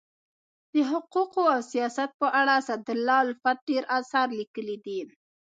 [0.73, 4.99] د حقوقو او سیاست په اړه اسدالله الفت ډير اثار لیکلي دي.